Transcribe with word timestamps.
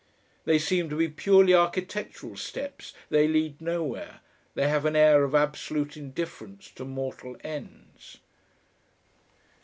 They 0.45 0.57
seem 0.57 0.89
to 0.89 0.95
be 0.95 1.09
purely 1.09 1.53
architectural 1.53 2.35
steps, 2.35 2.95
they 3.11 3.27
lead 3.27 3.61
nowhere, 3.61 4.21
they 4.55 4.67
have 4.67 4.85
an 4.87 4.95
air 4.95 5.23
of 5.23 5.35
absolute 5.35 5.95
indifference 5.95 6.71
to 6.71 6.85
mortal 6.85 7.37
ends. 7.43 8.17